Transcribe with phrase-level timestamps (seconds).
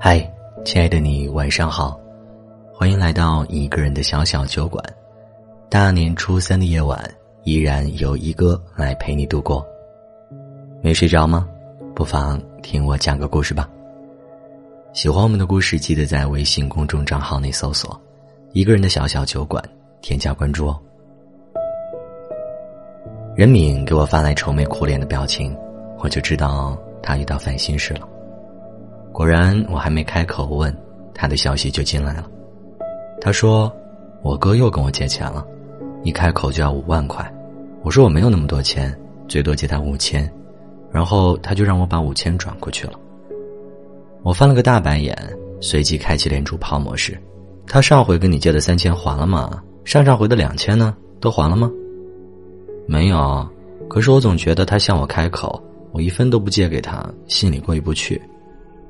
[0.00, 0.20] 嗨，
[0.64, 1.98] 亲爱的你，晚上好，
[2.72, 4.82] 欢迎来到一个人的小小酒馆。
[5.68, 7.02] 大年初三的夜晚，
[7.42, 9.66] 依然有一哥来陪你度过。
[10.80, 11.48] 没睡着吗？
[11.96, 13.68] 不妨听我讲个故事吧。
[14.92, 18.00] 喜欢我们的故事，记得在微信公众账号内搜索
[18.54, 19.60] “一个人的小小酒馆”，
[20.00, 20.80] 添加关注哦。
[23.34, 25.58] 任敏给我发来愁眉苦脸的表情，
[25.98, 28.08] 我就知道他遇到烦心事了。
[29.12, 30.74] 果然，我还没开口问，
[31.14, 32.26] 他的消息就进来了。
[33.20, 33.72] 他说
[34.22, 35.44] ：“我哥又跟我借钱了，
[36.04, 37.28] 一开口就要五万块。”
[37.82, 40.30] 我说：“我没有那么多钱，最多借他五千。”
[40.92, 42.94] 然后他就让我把五千转过去了。
[44.22, 45.16] 我翻了个大白眼，
[45.60, 47.18] 随即开启连珠炮模式。
[47.66, 49.62] 他上回跟你借的三千还了吗？
[49.84, 50.96] 上上回的两千呢？
[51.20, 51.70] 都还了吗？
[52.86, 53.46] 没有，
[53.88, 58.20] 可是我总觉得他向我开口，我一分都不借给他，心里过意不去。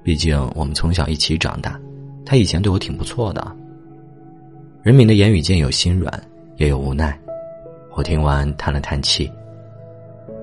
[0.02, 1.78] 毕竟我们从小一起长大，
[2.24, 3.56] 他以前对我挺不错的。
[4.82, 6.22] 任敏的言语间有心软，
[6.56, 7.18] 也有无奈。
[7.94, 9.30] 我听完叹了叹气，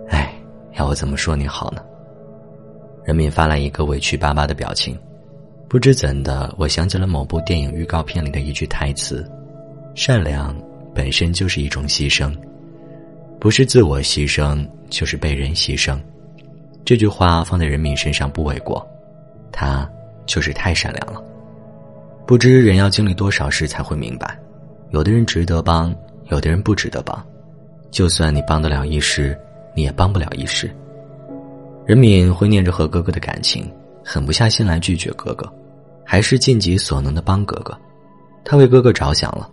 [0.09, 0.33] 唉，
[0.73, 1.81] 要我怎么说你好呢？
[3.03, 4.97] 任敏发来一个委屈巴巴的表情，
[5.69, 9.25] 不知怎的，我想起了某部电影预告片里的一句台词
[9.95, 10.55] ：“善良
[10.93, 12.35] 本身就是一种牺牲。”
[13.39, 15.99] 不是自我牺牲，就是被人牺牲。
[16.83, 18.85] 这句话放在人民身上不为过，
[19.55, 19.89] 他
[20.25, 21.23] 就是太善良了。
[22.27, 24.37] 不知人要经历多少事才会明白，
[24.89, 25.95] 有的人值得帮，
[26.29, 27.25] 有的人不值得帮。
[27.89, 29.37] 就算你帮得了一时，
[29.73, 30.69] 你也帮不了一世。
[31.85, 33.71] 任敏会念着和哥哥的感情，
[34.03, 35.49] 狠不下心来拒绝哥哥，
[36.03, 37.77] 还是尽己所能的帮哥哥。
[38.43, 39.49] 他为哥哥着想了，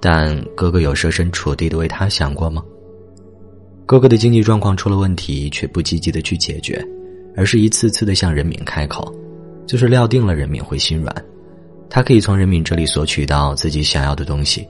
[0.00, 2.64] 但哥哥有设身处地的为他想过吗？
[3.86, 6.82] 哥哥的经济状况出了问题，却不积极的去解决，
[7.36, 9.14] 而是一次次的向任敏开口，
[9.66, 11.14] 就是料定了人民会心软，
[11.88, 14.66] 他可以从人民这里索取到自己想要的东西，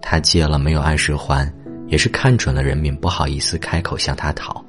[0.00, 1.52] 他借了没有按时还，
[1.88, 4.64] 也是看准了人民不好意思开口向他讨。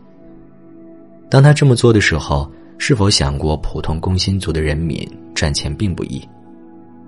[1.29, 6.21] 当他这么做的时候，是否想过普通工薪族的人民赚钱并不易？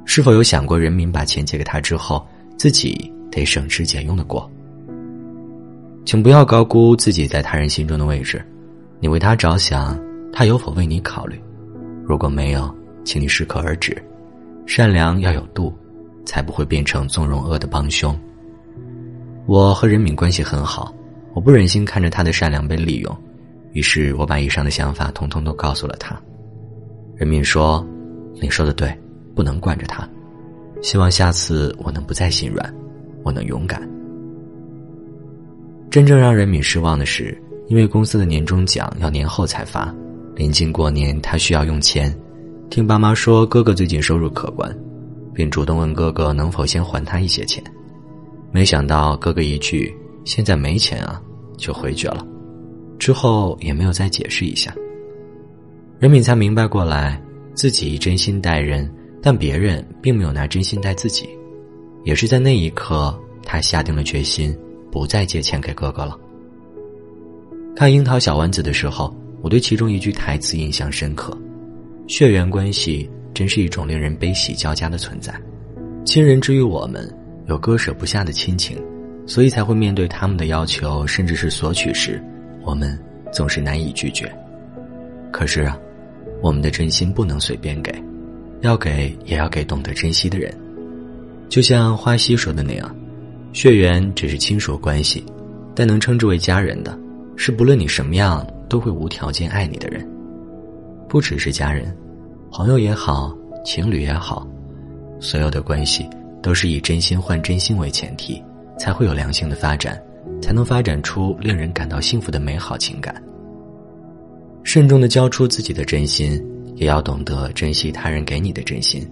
[0.06, 4.50] 是否有想过人民把钱借给他之后，自己得省吃俭用的过？
[6.06, 8.44] 请不要高估自己在他人心中的位置，
[9.00, 10.00] 你为他着想，
[10.34, 11.40] 他有否为你考虑？
[12.10, 12.68] 如果没有，
[13.04, 13.96] 请你适可而止。
[14.66, 15.72] 善良要有度，
[16.26, 18.20] 才不会变成纵容恶的帮凶。
[19.46, 20.92] 我和任敏关系很好，
[21.36, 23.16] 我不忍心看着他的善良被利用，
[23.74, 26.20] 于是我把以上的想法通通都告诉了他。
[27.16, 27.88] 任敏说
[28.42, 28.92] ：“你说的对，
[29.36, 30.10] 不能惯着他。
[30.82, 32.74] 希望下次我能不再心软，
[33.22, 33.88] 我能勇敢。”
[35.92, 39.94] 真正让任敏失望的是，因为公司的年终奖要年后才发，
[40.40, 42.18] 临近过年，他需要用钱，
[42.70, 44.74] 听爸妈说哥哥最近收入可观，
[45.34, 47.62] 便主动问哥哥能否先还他一些钱。
[48.50, 51.22] 没想到哥哥一句“现在没钱啊”，
[51.60, 52.26] 就回绝了，
[52.98, 54.74] 之后也没有再解释一下。
[56.00, 57.22] 任敏才明白过来，
[57.54, 58.90] 自己真心待人，
[59.22, 61.28] 但别人并没有拿真心待自己，
[62.06, 63.14] 也是在那一刻，
[63.44, 64.58] 他下定了决心。
[64.90, 66.18] 不再借钱给哥哥了。
[67.76, 71.38] 看《樱桃小丸子》的时候，我对其中一句台词印象深刻
[72.08, 75.34] ：“血缘关系真是一种令人悲喜交加的存在。
[76.06, 77.10] 亲人之于我们，
[77.48, 78.78] 有割舍不下的亲情，
[79.26, 82.22] 所以才会面对他们的要求，甚至是索取时，
[82.64, 83.00] 我们
[83.32, 84.30] 总是难以拒绝。
[85.32, 85.78] 可是啊，
[86.42, 87.94] 我们的真心不能随便给，
[88.62, 90.54] 要给也要给懂得珍惜的人。
[91.48, 92.96] 就像花溪说的那样。”
[93.52, 95.26] 血缘只是亲属关系，
[95.74, 96.96] 但能称之为家人的，
[97.36, 100.08] 是不论你什么样都会无条件爱你的人。
[101.10, 101.96] 不只是家人，
[102.52, 103.36] 朋友也好，
[103.66, 104.48] 情侣也好，
[105.20, 106.08] 所有的关系
[106.42, 108.42] 都是以真心换真心为前提，
[108.78, 110.00] 才会有良性的发展，
[110.42, 113.14] 才能发展出令人感到幸福的美好情感。
[114.64, 116.40] 慎重的交出自己的真心，
[116.76, 119.06] 也要懂得珍惜他人给你的真心。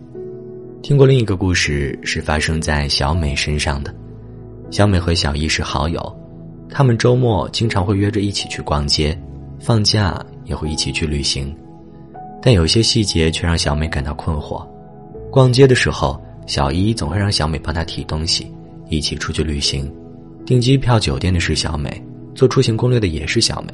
[0.83, 3.93] 听过另一个故事，是发生在小美身上的。
[4.69, 6.19] 小美和小易是好友，
[6.69, 9.17] 他们周末经常会约着一起去逛街，
[9.59, 11.55] 放假也会一起去旅行。
[12.41, 14.65] 但有些细节却让小美感到困惑。
[15.31, 18.51] 逛街的时候，小易总会让小美帮他提东西，
[18.89, 19.91] 一起出去旅行。
[20.45, 22.01] 订机票、酒店的是小美，
[22.33, 23.73] 做出行攻略的也是小美，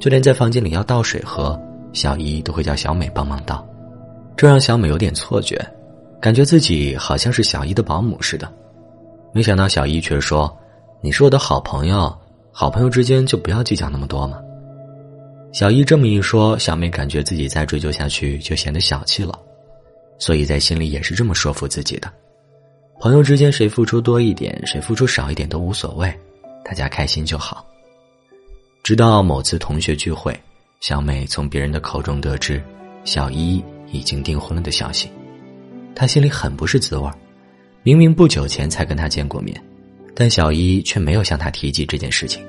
[0.00, 1.56] 就连在房间里要倒水喝，
[1.92, 3.64] 小易都会叫小美帮忙倒。
[4.36, 5.64] 这让小美有点错觉，
[6.20, 8.52] 感觉自己好像是小易的保姆似的。
[9.32, 10.52] 没想到小姨却说
[11.00, 12.12] ：“你是我的好朋友，
[12.50, 14.38] 好朋友之间就不要计较那么多嘛。”
[15.52, 19.38] 小姨这么一说，小美感觉自己再追究下去就显得小气了。
[20.18, 22.12] 所以在心里也是这么说服自己的。
[23.00, 26.12] 朋友之间谁付出多一点，谁付出少一点都无所谓，
[26.64, 27.64] 大家开心就好。
[28.82, 30.38] 直到某次同学聚会，
[30.80, 32.62] 小美从别人的口中得知
[33.04, 33.62] 小一
[33.92, 35.08] 已经订婚了的消息，
[35.94, 37.14] 她心里很不是滋味儿。
[37.84, 39.58] 明明不久前才跟他见过面，
[40.14, 42.44] 但小一却没有向他提及这件事情。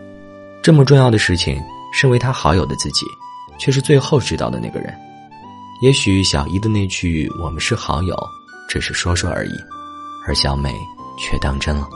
[0.61, 1.61] 这么重要的事情，
[1.91, 3.05] 身为他好友的自己，
[3.57, 4.93] 却是最后知道的那个人。
[5.81, 8.17] 也许小一的那句“我们是好友”，
[8.67, 9.53] 只是说说而已，
[10.27, 10.73] 而小美
[11.17, 11.87] 却当真了。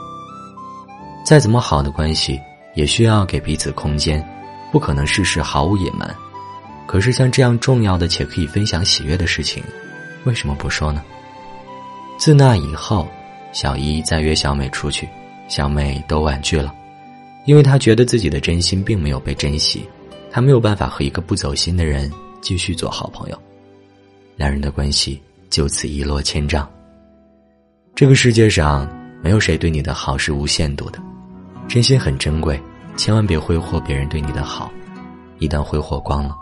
[1.24, 2.40] 再怎么好的关系，
[2.74, 4.26] 也需要给彼此空间，
[4.72, 6.14] 不可能事事毫无隐瞒。
[6.86, 9.62] 可是像这样重要的且可以分享喜悦的事情，
[10.24, 11.02] 为什么不说呢？
[12.18, 13.08] 自那以后。
[13.52, 15.08] 小一再约小美出去，
[15.46, 16.74] 小美都婉拒了，
[17.46, 19.86] 因为他觉得自己的真心并没有被珍惜，
[20.30, 22.10] 他没有办法和一个不走心的人
[22.40, 23.42] 继续做好朋友，
[24.36, 25.20] 两人的关系
[25.50, 26.68] 就此一落千丈。
[27.94, 28.88] 这个世界上
[29.22, 30.98] 没有谁对你的好是无限度的，
[31.68, 32.60] 真心很珍贵，
[32.96, 34.72] 千万别挥霍别人对你的好，
[35.38, 36.34] 一旦挥霍光了，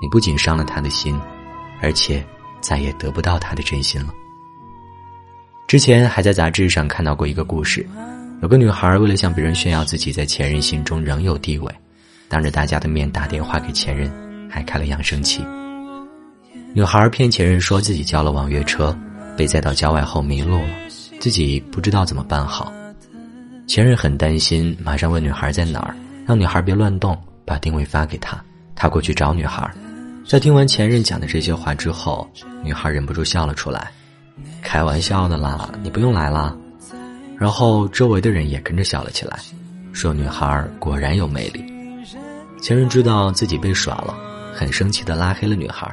[0.00, 1.18] 你不仅伤了他的心，
[1.80, 2.24] 而且
[2.60, 4.12] 再也得不到他的真心了。
[5.66, 7.88] 之前还在杂志上看到过一个故事，
[8.42, 11.70] 有个女孩为了向别人炫耀自己在前任心中仍有地位，
[12.26, 14.10] 当着大家的面打电话给前任，
[14.48, 15.44] 还开了扬声器。
[16.72, 18.96] 女孩骗前任说自己叫了网约车，
[19.36, 20.70] 被载到郊外后迷路了，
[21.20, 22.72] 自己不知道怎么办好。
[23.66, 25.94] 前任很担心，马上问女孩在哪儿，
[26.26, 28.42] 让女孩别乱动，把定位发给他，
[28.74, 29.70] 他过去找女孩。
[30.26, 32.26] 在听完前任讲的这些话之后，
[32.64, 33.90] 女孩忍不住笑了出来。
[34.62, 36.56] 开玩笑的啦，你不用来了。
[37.40, 39.38] 然后周围的人也跟着笑了起来，
[39.94, 41.64] 说女孩果然有魅力。
[42.60, 44.14] 前任知道自己被耍了，
[44.52, 45.90] 很生气的拉黑了女孩，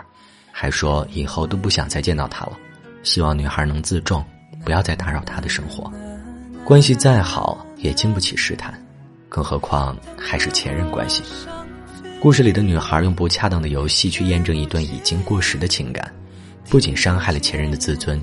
[0.52, 2.58] 还说以后都不想再见到她了，
[3.02, 4.22] 希望女孩能自重，
[4.66, 5.90] 不要再打扰他的生活。
[6.66, 8.78] 关系再好也经不起试探，
[9.30, 11.24] 更何况还是前任关系。
[12.20, 16.14] 故事里的女孩用不恰当的游戏去验证一段已经过时的情感。
[16.70, 18.22] 不仅伤害了前任的自尊，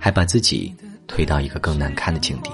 [0.00, 0.74] 还把自己
[1.06, 2.50] 推到一个更难堪的境地。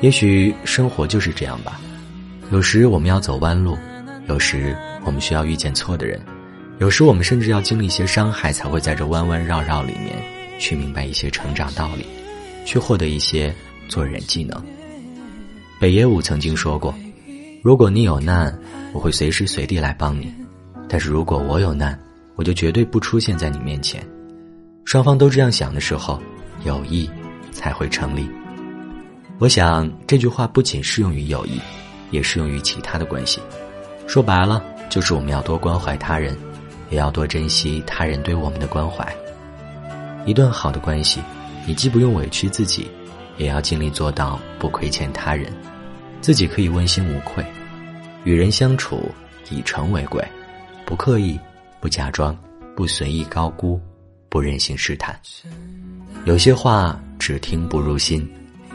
[0.00, 1.80] 也许生活就是这样吧，
[2.50, 3.78] 有时我们要走弯路，
[4.28, 6.20] 有时我们需要遇见错的人，
[6.78, 10.16] 有时我们甚至要经历一些伤害，才会在这弯弯绕绕里面
[10.58, 12.06] 去明白一些成长道理，
[12.64, 13.54] 去获得一些
[13.88, 14.62] 做人技能。
[15.80, 16.94] 北野武曾经说过
[17.62, 18.56] ：“如果你有难，
[18.92, 20.26] 我会随时随地来帮你；
[20.88, 21.98] 但是如果我有难，”
[22.36, 24.04] 我就绝对不出现在你面前。
[24.84, 26.20] 双方都这样想的时候，
[26.64, 27.08] 友谊
[27.52, 28.28] 才会成立。
[29.38, 31.60] 我想这句话不仅适用于友谊，
[32.10, 33.40] 也适用于其他的关系。
[34.06, 36.36] 说白了，就是我们要多关怀他人，
[36.90, 39.06] 也要多珍惜他人对我们的关怀。
[40.26, 41.20] 一段好的关系，
[41.66, 42.90] 你既不用委屈自己，
[43.36, 45.52] 也要尽力做到不亏欠他人，
[46.20, 47.44] 自己可以问心无愧。
[48.24, 49.10] 与人相处，
[49.50, 50.22] 以诚为贵，
[50.84, 51.38] 不刻意。
[51.80, 52.34] 不假装，
[52.74, 53.78] 不随意高估，
[54.30, 55.14] 不任性试探。
[56.24, 58.26] 有些话只听不入心，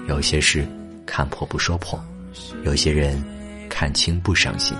[0.07, 0.63] 有些事
[1.03, 1.99] 看破不说破，
[2.63, 3.21] 有些人
[3.67, 4.77] 看清不伤心。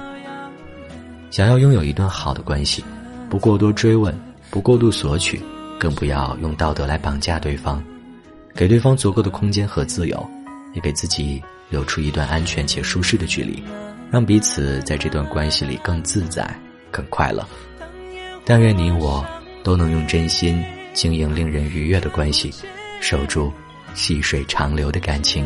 [1.32, 2.84] 想要拥有一段好的关系，
[3.28, 4.16] 不过多追问，
[4.52, 5.42] 不过度索取，
[5.80, 7.84] 更不要用道德来绑架对方，
[8.54, 10.30] 给对方足够的空间和自由，
[10.76, 13.64] 也给自己留出一段安全且舒适的距离，
[14.12, 16.48] 让彼此在这段关系里更自在、
[16.92, 17.44] 更快乐。
[18.46, 19.26] 但愿你我
[19.64, 22.54] 都能用真心经营令人愉悦的关系，
[23.02, 23.52] 守住
[23.94, 25.46] 细水长流的感情。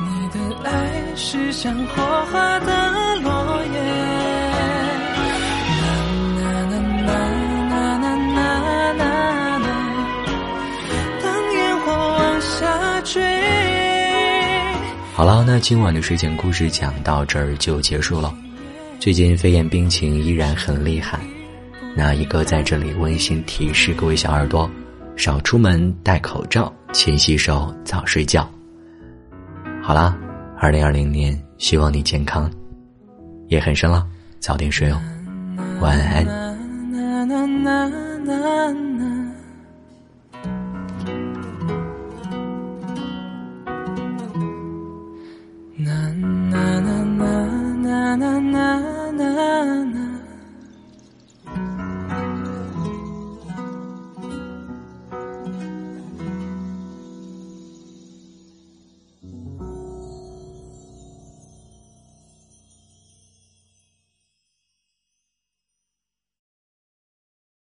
[0.00, 0.70] 你的爱
[1.16, 3.80] 是像火花的落叶，
[11.22, 13.20] 当烟火往下坠。
[15.14, 18.32] 好了，那今晚的睡前故事讲到这儿就结束了。
[19.00, 21.18] 最近肺炎病情依然很厉害。
[21.98, 24.70] 那一个在这里温馨提示各位小耳朵
[25.16, 28.48] 少出门戴口罩勤洗手早睡觉。
[29.82, 30.16] 好啦
[30.56, 32.48] 二零二零年希望你健康。
[33.48, 34.06] 也很深了
[34.38, 35.02] 早点睡哦。
[35.80, 36.24] 晚安。
[36.24, 38.54] 呐呐呐呐呐呐
[45.76, 46.14] 呐
[48.16, 48.62] 呐呐
[49.12, 50.17] 呐呐